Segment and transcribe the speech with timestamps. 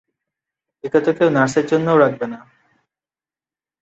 [0.83, 2.39] একে তো কেউ নার্সের জন্যেও রাখবে না!